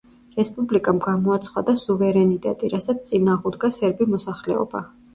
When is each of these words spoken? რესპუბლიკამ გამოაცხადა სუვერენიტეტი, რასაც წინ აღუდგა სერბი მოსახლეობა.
რესპუბლიკამ 0.37 1.01
გამოაცხადა 1.07 1.77
სუვერენიტეტი, 1.83 2.73
რასაც 2.75 3.07
წინ 3.13 3.33
აღუდგა 3.39 3.75
სერბი 3.81 4.13
მოსახლეობა. 4.19 4.89